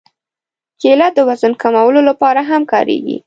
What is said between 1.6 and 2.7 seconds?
کمولو لپاره هم